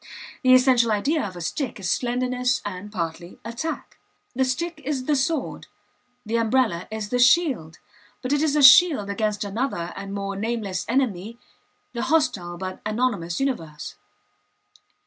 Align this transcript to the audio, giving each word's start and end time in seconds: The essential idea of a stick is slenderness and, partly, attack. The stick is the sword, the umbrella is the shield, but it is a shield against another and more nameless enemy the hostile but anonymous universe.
The 0.41 0.55
essential 0.55 0.91
idea 0.91 1.23
of 1.23 1.35
a 1.35 1.41
stick 1.41 1.79
is 1.79 1.91
slenderness 1.91 2.59
and, 2.65 2.91
partly, 2.91 3.37
attack. 3.45 3.99
The 4.35 4.43
stick 4.43 4.81
is 4.83 5.05
the 5.05 5.15
sword, 5.15 5.67
the 6.25 6.37
umbrella 6.37 6.87
is 6.89 7.09
the 7.09 7.19
shield, 7.19 7.77
but 8.23 8.33
it 8.33 8.41
is 8.41 8.55
a 8.55 8.63
shield 8.63 9.11
against 9.11 9.43
another 9.43 9.93
and 9.95 10.11
more 10.11 10.35
nameless 10.35 10.87
enemy 10.89 11.37
the 11.93 12.01
hostile 12.01 12.57
but 12.57 12.81
anonymous 12.83 13.39
universe. 13.39 13.93